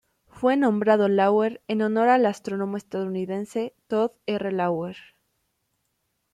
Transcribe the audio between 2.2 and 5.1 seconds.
astrónomo estadounidense Tod R. Lauer.